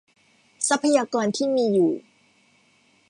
[0.67, 1.91] ทรัพยากรที่มีอยู่